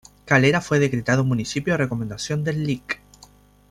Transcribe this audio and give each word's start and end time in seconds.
Calera 0.25 0.61
fue 0.61 0.79
decretado 0.79 1.23
municipio 1.23 1.75
a 1.75 1.77
recomendación 1.77 2.43
del 2.43 2.63
Lic. 2.65 2.99